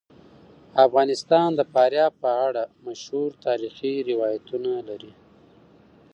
[0.85, 5.13] افغانستان د فاریاب په اړه مشهور تاریخی روایتونه لري.